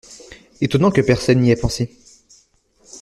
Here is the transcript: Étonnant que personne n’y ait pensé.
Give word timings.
Étonnant 0.61 0.89
que 0.89 0.99
personne 1.01 1.41
n’y 1.41 1.51
ait 1.51 1.55
pensé. 1.55 1.95